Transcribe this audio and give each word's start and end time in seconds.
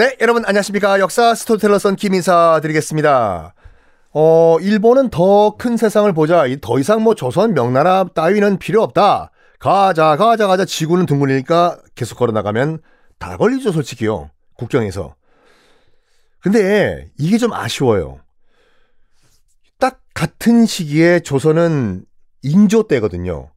네, 0.00 0.16
여러분 0.22 0.46
안녕하십니까. 0.46 0.98
역사 0.98 1.34
스토리텔러 1.34 1.78
썬킴 1.78 2.14
인사 2.14 2.58
드리겠습니다. 2.62 3.52
어, 4.14 4.56
일본은 4.62 5.10
더 5.10 5.56
큰 5.58 5.76
세상을 5.76 6.10
보자. 6.14 6.44
더 6.62 6.78
이상 6.78 7.02
뭐 7.02 7.14
조선 7.14 7.52
명나라 7.52 8.06
따위는 8.14 8.56
필요 8.56 8.82
없다. 8.82 9.30
가자, 9.58 10.16
가자, 10.16 10.46
가자. 10.46 10.64
지구는 10.64 11.04
둥근이니까 11.04 11.82
계속 11.94 12.16
걸어나가면 12.16 12.80
다 13.18 13.36
걸리죠, 13.36 13.72
솔직히요. 13.72 14.30
국경에서. 14.54 15.16
근데 16.40 17.10
이게 17.18 17.36
좀 17.36 17.52
아쉬워요. 17.52 18.20
딱 19.78 20.00
같은 20.14 20.64
시기에 20.64 21.20
조선은 21.20 22.06
인조 22.40 22.88
때거든요. 22.88 23.50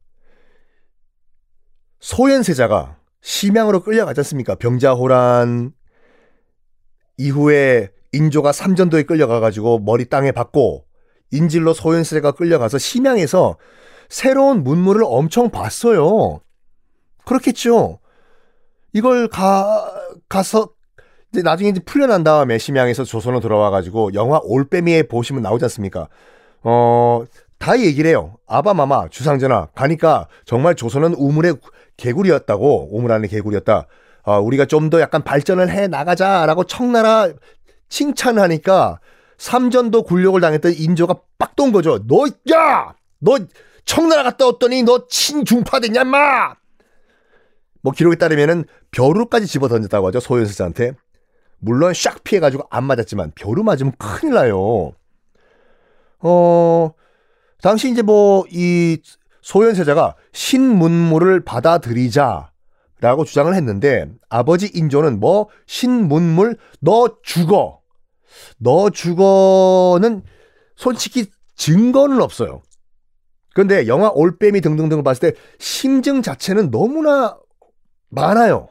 소현세자가 2.00 2.98
심양으로 3.22 3.80
끌려가지 3.80 4.20
않습니까? 4.20 4.56
병자호란 4.56 5.72
이후에 7.16 7.90
인조가 8.12 8.52
삼전도에 8.52 9.04
끌려가가지고 9.04 9.80
머리 9.80 10.08
땅에 10.08 10.32
박고 10.32 10.84
인질로 11.30 11.72
소현세가 11.72 12.32
끌려가서 12.32 12.78
심양에서 12.78 13.56
새로운 14.08 14.62
문물을 14.62 15.02
엄청 15.04 15.50
봤어요. 15.50 16.40
그렇겠죠. 17.24 17.98
이걸 18.92 19.28
가, 19.28 19.90
가서 20.28 20.70
이제 21.32 21.42
나중에 21.42 21.70
이제 21.70 21.80
풀려난 21.84 22.22
다음에 22.22 22.58
심양에서 22.58 23.02
조선으로 23.04 23.40
돌아와가지고 23.40 24.14
영화 24.14 24.38
올빼미에 24.42 25.04
보시면 25.04 25.42
나오지 25.42 25.64
않습니까? 25.64 26.08
어, 26.62 27.24
다 27.58 27.80
얘기를 27.80 28.08
해요. 28.08 28.36
아바마마, 28.46 29.08
주상전하. 29.08 29.66
가니까 29.74 30.28
정말 30.44 30.76
조선은 30.76 31.14
우물의 31.14 31.56
개구리였다고, 31.96 32.96
우물 32.96 33.10
안에 33.10 33.26
개구리였다. 33.26 33.86
어, 34.24 34.40
우리가 34.40 34.64
좀 34.66 34.90
더 34.90 35.00
약간 35.00 35.22
발전을 35.22 35.70
해 35.70 35.86
나가자라고 35.86 36.64
청나라 36.64 37.28
칭찬하니까 37.88 39.00
삼전도 39.38 40.02
굴욕을 40.04 40.40
당했던 40.40 40.74
인조가 40.76 41.14
빡 41.38 41.56
돈 41.56 41.70
거죠. 41.72 42.04
너, 42.06 42.24
야! 42.52 42.94
너 43.20 43.38
청나라 43.84 44.22
갔다 44.24 44.46
왔더니 44.46 44.82
너 44.82 45.06
친중파 45.08 45.80
됐냐, 45.80 46.04
마! 46.04 46.54
뭐 47.82 47.92
기록에 47.92 48.16
따르면은 48.16 48.64
벼루까지 48.90 49.46
집어 49.46 49.68
던졌다고 49.68 50.06
하죠. 50.08 50.20
소현세자한테. 50.20 50.92
물론 51.58 51.92
샥 51.92 52.22
피해가지고 52.24 52.64
안 52.70 52.84
맞았지만 52.84 53.32
벼루 53.34 53.62
맞으면 53.62 53.92
큰일 53.98 54.34
나요. 54.34 54.92
어, 56.20 56.90
당시 57.62 57.90
이제 57.90 58.02
뭐 58.02 58.44
이 58.50 58.98
소현세자가 59.42 60.16
신문물을 60.32 61.44
받아들이자 61.44 62.50
라고 63.04 63.26
주장을 63.26 63.54
했는데 63.54 64.10
아버지 64.30 64.70
인조는 64.72 65.20
뭐 65.20 65.50
신문물 65.66 66.56
너 66.80 67.18
죽어 67.22 67.82
너 68.56 68.88
죽어는 68.88 70.22
솔직히 70.74 71.26
증거는 71.54 72.22
없어요. 72.22 72.62
그런데 73.52 73.88
영화 73.88 74.08
올빼미 74.08 74.62
등등등을 74.62 75.02
봤을 75.02 75.32
때 75.32 75.38
심증 75.58 76.22
자체는 76.22 76.70
너무나 76.70 77.38
많아요. 78.08 78.70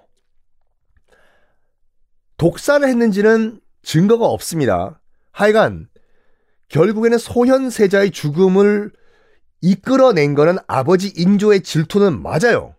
독사를 2.37 2.89
했는지는 2.89 3.61
증거가 3.83 4.25
없습니다. 4.25 4.99
하여간 5.31 5.89
결국에는 6.69 7.19
소현세자의 7.19 8.09
죽음을 8.09 8.91
이끌어낸 9.61 10.33
거는 10.33 10.57
아버지 10.65 11.13
인조의 11.15 11.61
질투는 11.61 12.23
맞아요. 12.23 12.73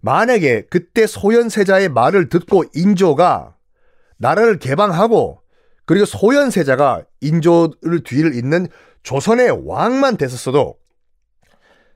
만약에 0.00 0.66
그때 0.70 1.06
소현세자의 1.06 1.88
말을 1.90 2.28
듣고 2.28 2.64
인조가 2.74 3.56
나라를 4.18 4.58
개방하고 4.58 5.42
그리고 5.84 6.04
소현세자가 6.04 7.04
인조를 7.20 8.02
뒤를 8.04 8.34
잇는 8.34 8.68
조선의 9.02 9.62
왕만 9.64 10.16
됐었어도 10.16 10.76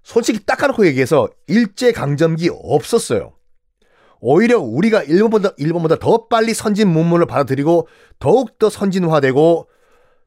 솔직히 0.03 0.45
딱하놓고 0.47 0.87
얘기해서 0.87 1.29
일제강점기 1.47 2.51
없었어요. 2.53 3.35
오히려 4.21 4.59
우리가 4.59 5.03
일본보다, 5.03 5.51
일본보다 5.57 5.97
더 5.97 6.29
빨리 6.29 6.55
선진 6.55 6.89
문물을 6.89 7.27
받아들이고 7.27 7.89
더욱더 8.19 8.71
선진화되고 8.71 9.69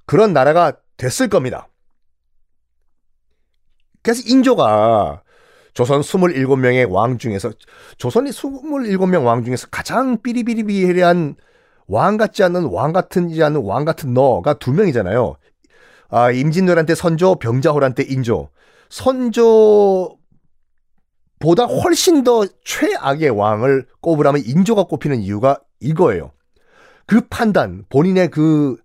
그런 0.06 0.34
나라가 0.34 0.78
됐을 0.98 1.30
겁니다. 1.30 1.68
그래서 4.02 4.22
인조가 4.26 5.23
조선 5.74 6.02
27명의 6.02 6.90
왕 6.90 7.18
중에서 7.18 7.52
조선이 7.98 8.30
27명 8.30 9.26
왕 9.26 9.44
중에서 9.44 9.68
가장 9.72 10.22
삐리비리비리한 10.22 11.36
왕 11.88 12.18
같지 12.18 12.44
않은 12.44 12.66
왕 12.66 12.94
같은지 12.94 13.42
않은 13.44 13.62
왕 13.62 13.84
같은 13.86 14.14
너가 14.14 14.54
두 14.54 14.72
명이잖아요. 14.72 15.36
아, 16.10 16.32
임진왜란 16.32 16.86
때 16.86 16.94
선조, 16.94 17.36
병자호란 17.36 17.96
때 17.96 18.04
인조. 18.04 18.50
선조보다 18.90 20.16
훨씬 21.84 22.24
더 22.24 22.46
최악의 22.64 23.32
왕을 23.32 23.88
꼽으라면 24.02 24.44
인조가 24.46 24.84
꼽히는 24.84 25.22
이유가 25.22 25.60
이거예요. 25.80 26.32
그 27.08 27.22
판단, 27.30 27.86
본인의 27.90 28.30
그 28.30 28.78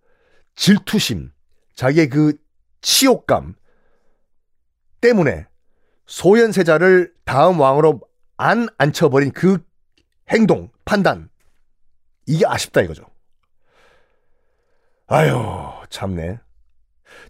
질투심, 0.57 1.31
자기의 1.75 2.09
그 2.09 2.33
치욕감 2.81 3.55
때문에 5.03 5.47
소현세자를 6.09 7.13
다음 7.25 7.61
왕으로 7.61 8.01
안 8.37 8.69
앉혀버린 8.79 9.31
그 9.33 9.59
행동, 10.31 10.71
판단. 10.85 11.29
이게 12.27 12.45
아쉽다 12.47 12.81
이거죠. 12.81 13.05
아유, 15.07 15.39
참네. 15.89 16.39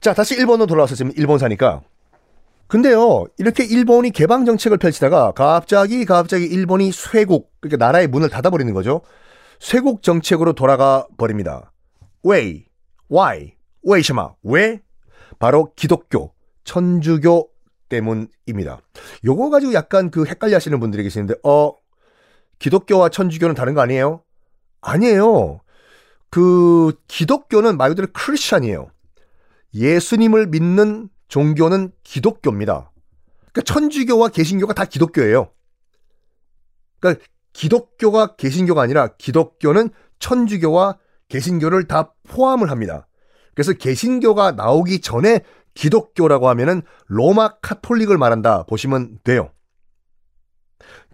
자, 0.00 0.14
다시 0.14 0.34
일본으로 0.36 0.66
돌아와서 0.66 0.94
지금 0.94 1.12
일본 1.16 1.38
사니까. 1.38 1.82
근데요, 2.66 3.26
이렇게 3.38 3.64
일본이 3.64 4.10
개방 4.10 4.44
정책을 4.44 4.78
펼치다가 4.78 5.32
갑자기, 5.32 6.04
갑자기 6.04 6.44
일본이 6.44 6.92
쇄국, 6.92 7.50
그러니까 7.60 7.84
나라의 7.84 8.08
문을 8.08 8.28
닫아버리는 8.28 8.72
거죠. 8.74 9.00
쇄국 9.58 10.02
정책으로 10.02 10.52
돌아가 10.52 11.06
버립니다. 11.16 11.72
왜? 12.22 12.64
why? 13.10 13.54
왜이샤마? 13.82 14.34
왜? 14.42 14.82
바로 15.38 15.72
기독교, 15.74 16.32
천주교 16.64 17.48
때문입니다. 17.88 18.80
요거 19.24 19.50
가지고 19.50 19.72
약간 19.72 20.10
그 20.10 20.24
헷갈려 20.24 20.56
하시는 20.56 20.78
분들이 20.80 21.02
계시는데, 21.02 21.34
어, 21.44 21.72
기독교와 22.58 23.08
천주교는 23.08 23.54
다른 23.54 23.74
거 23.74 23.80
아니에요? 23.80 24.22
아니에요. 24.80 25.60
그, 26.30 26.92
기독교는 27.06 27.76
말 27.76 27.90
그대로 27.90 28.08
크리스찬이에요. 28.12 28.90
예수님을 29.74 30.46
믿는 30.48 31.08
종교는 31.28 31.92
기독교입니다. 32.02 32.90
그러니까 33.52 33.62
천주교와 33.64 34.28
개신교가 34.28 34.72
다 34.72 34.84
기독교예요. 34.84 35.50
그러니까 37.00 37.24
기독교가 37.52 38.36
개신교가 38.36 38.82
아니라 38.82 39.08
기독교는 39.18 39.90
천주교와 40.18 40.98
개신교를 41.28 41.86
다 41.86 42.12
포함을 42.28 42.70
합니다. 42.70 43.06
그래서 43.54 43.72
개신교가 43.72 44.52
나오기 44.52 45.00
전에 45.00 45.40
기독교라고 45.78 46.48
하면은 46.48 46.82
로마 47.06 47.56
카톨릭을 47.60 48.18
말한다 48.18 48.64
보시면 48.64 49.20
돼요. 49.22 49.50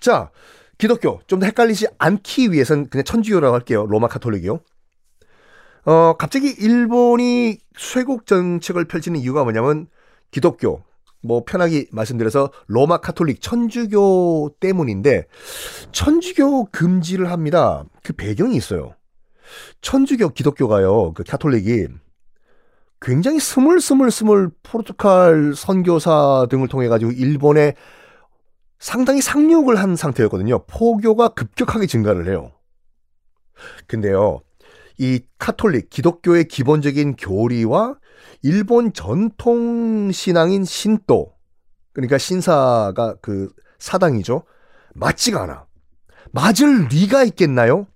자, 0.01 0.31
기독교 0.79 1.21
좀 1.27 1.41
더 1.41 1.47
헷갈리지 1.47 1.89
않기 1.99 2.51
위해선 2.51 2.89
그냥 2.89 3.05
천주교라고 3.05 3.55
할게요. 3.55 3.85
로마 3.87 4.09
카톨릭이요. 4.09 4.61
어, 5.85 6.15
갑자기 6.17 6.49
일본이 6.49 7.59
쇄국 7.77 8.27
정책을 8.27 8.87
펼치는 8.87 9.21
이유가 9.21 9.45
뭐냐면 9.45 9.87
기독교, 10.31 10.83
뭐 11.23 11.45
편하게 11.45 11.87
말씀드려서 11.93 12.51
로마 12.67 12.97
카톨릭 12.99 13.43
천주교 13.43 14.57
때문인데 14.61 15.27
천주교 15.93 16.71
금지를 16.73 17.31
합니다. 17.31 17.85
그 18.03 18.15
배경이 18.15 18.57
있어요. 18.57 18.95
천주교 19.83 20.31
기독교가요. 20.31 21.13
그 21.13 21.23
카톨릭이 21.23 21.89
굉장히 23.01 23.39
스물스물스물 23.39 24.51
포르투갈 24.63 25.55
선교사 25.55 26.47
등을 26.51 26.69
통해 26.69 26.89
가지고 26.89 27.11
일본에 27.13 27.75
상당히 28.79 29.21
상륙을 29.21 29.77
한 29.77 29.97
상태였거든요. 29.97 30.65
포교가 30.67 31.29
급격하게 31.29 31.87
증가를 31.87 32.29
해요. 32.29 32.53
근데요. 33.87 34.41
이 34.99 35.21
카톨릭 35.39 35.91
기독교의 35.91 36.49
기본적인 36.49 37.17
교리와 37.17 37.97
일본 38.43 38.93
전통 38.93 40.13
신앙인 40.13 40.65
신도 40.65 41.33
그러니까 41.93 42.19
신사가 42.19 43.17
그 43.21 43.51
사당이죠. 43.79 44.45
맞지가 44.95 45.43
않아. 45.43 45.67
맞을 46.33 46.89
리가 46.89 47.25
있겠나요? 47.25 47.87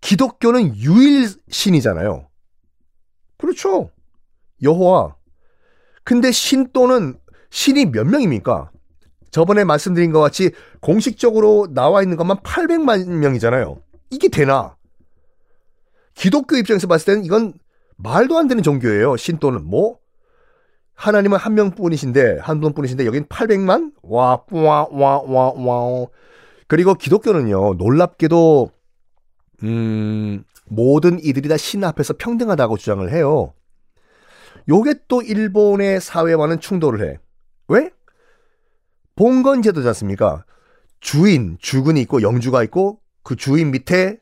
기독교는 0.00 0.76
유일신이잖아요. 0.76 2.28
그렇죠. 3.36 3.90
여호와. 4.62 5.16
근데 6.04 6.30
신도는 6.30 7.18
신이 7.50 7.86
몇 7.86 8.06
명입니까? 8.06 8.70
저번에 9.30 9.64
말씀드린 9.64 10.10
것 10.12 10.20
같이 10.20 10.50
공식적으로 10.80 11.68
나와 11.72 12.02
있는 12.02 12.16
것만 12.16 12.38
800만 12.38 13.06
명이잖아요. 13.08 13.76
이게 14.10 14.28
되나? 14.28 14.76
기독교 16.14 16.56
입장에서 16.56 16.86
봤을 16.86 17.06
때는 17.06 17.24
이건 17.24 17.52
말도 17.96 18.38
안 18.38 18.48
되는 18.48 18.62
종교예요. 18.62 19.16
신도는 19.16 19.64
뭐 19.64 19.98
하나님은 20.94 21.38
한 21.38 21.54
명뿐이신데 21.54 22.38
한 22.40 22.60
분뿐이신데 22.60 23.06
여긴 23.06 23.24
800만? 23.26 23.92
와, 24.02 24.42
와, 24.50 24.86
와, 24.90 25.20
와, 25.20 25.52
와. 25.54 26.06
그리고 26.66 26.94
기독교는요. 26.94 27.74
놀랍게도 27.74 28.70
음, 29.64 30.44
모든 30.66 31.18
이들이 31.22 31.48
다 31.48 31.56
신 31.56 31.84
앞에서 31.84 32.14
평등하다고 32.18 32.76
주장을 32.78 33.12
해요. 33.12 33.52
요게 34.68 34.94
또 35.08 35.22
일본의 35.22 36.00
사회와는 36.00 36.60
충돌을 36.60 37.08
해. 37.08 37.18
왜? 37.68 37.90
봉건 39.16 39.62
제도지 39.62 39.86
않습니까? 39.88 40.44
주인, 41.00 41.56
주군이 41.60 42.00
있고 42.02 42.22
영주가 42.22 42.62
있고 42.64 43.00
그 43.22 43.36
주인 43.36 43.70
밑에 43.70 44.20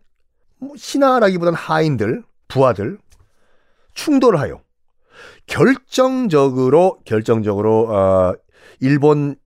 뭐 0.59 0.73
신하라기보다는 0.77 1.57
하인들, 1.57 2.23
부하들 2.49 2.99
충돌을 3.95 4.39
하여 4.39 4.61
결정적으로 5.47 7.01
결정적으로 7.05 7.89
어, 7.89 8.35
일본 8.81 9.37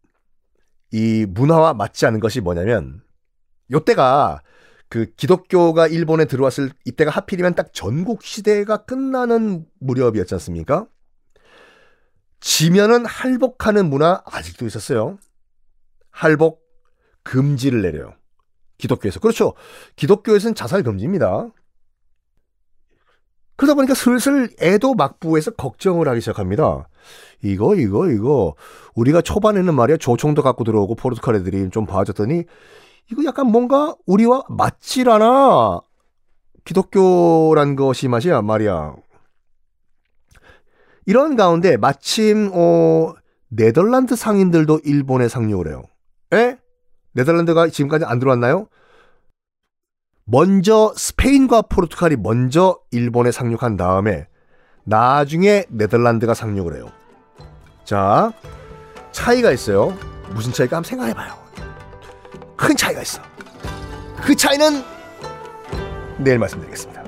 이 0.92 1.24
문화와 1.28 1.74
맞지 1.74 2.06
않은 2.06 2.20
것이 2.20 2.40
뭐냐면 2.40 3.02
요때가 3.70 4.42
그 4.90 5.06
기독교가 5.14 5.86
일본에 5.86 6.24
들어왔을 6.24 6.72
이때가 6.84 7.12
하필이면 7.12 7.54
딱 7.54 7.72
전국 7.72 8.24
시대가 8.24 8.84
끝나는 8.84 9.64
무렵이었지 9.78 10.34
않습니까? 10.34 10.86
지면은 12.40 13.06
할복하는 13.06 13.88
문화 13.88 14.20
아직도 14.26 14.66
있었어요. 14.66 15.16
할복 16.10 16.60
금지를 17.22 17.82
내려요. 17.82 18.14
기독교에서. 18.78 19.20
그렇죠. 19.20 19.54
기독교에서는 19.94 20.56
자살 20.56 20.82
금지입니다. 20.82 21.50
그러다 23.54 23.74
보니까 23.74 23.94
슬슬 23.94 24.50
애도 24.60 24.94
막부에서 24.94 25.52
걱정을 25.52 26.08
하기 26.08 26.20
시작합니다. 26.20 26.88
이거, 27.42 27.76
이거, 27.76 28.10
이거. 28.10 28.56
우리가 28.96 29.22
초반에는 29.22 29.72
말이야 29.72 29.98
조총도 29.98 30.42
갖고 30.42 30.64
들어오고 30.64 30.96
포르투갈 30.96 31.36
애들이 31.36 31.70
좀 31.70 31.86
봐줬더니 31.86 32.44
이거 33.10 33.24
약간 33.24 33.46
뭔가 33.46 33.94
우리와 34.06 34.44
맞질 34.48 35.10
않아. 35.10 35.80
기독교란 36.64 37.76
것이 37.76 38.08
맛이야, 38.08 38.42
말이야. 38.42 38.94
이런 41.06 41.34
가운데 41.34 41.76
마침, 41.76 42.50
어, 42.54 43.14
네덜란드 43.48 44.14
상인들도 44.14 44.80
일본에 44.84 45.28
상륙을 45.28 45.68
해요. 45.68 45.82
에? 46.32 46.56
네덜란드가 47.12 47.68
지금까지 47.68 48.04
안 48.04 48.20
들어왔나요? 48.20 48.68
먼저 50.24 50.92
스페인과 50.96 51.62
포르투갈이 51.62 52.16
먼저 52.16 52.78
일본에 52.92 53.32
상륙한 53.32 53.76
다음에 53.76 54.28
나중에 54.84 55.64
네덜란드가 55.68 56.34
상륙을 56.34 56.76
해요. 56.76 56.92
자, 57.84 58.32
차이가 59.10 59.50
있어요. 59.50 59.96
무슨 60.32 60.52
차이가 60.52 60.76
한번 60.76 60.88
생각해 60.88 61.14
봐요. 61.14 61.39
큰 62.60 62.76
차이가 62.76 63.00
있어. 63.00 63.22
그 64.22 64.36
차이는 64.36 64.84
내일 66.18 66.38
말씀드리겠습니다. 66.38 66.99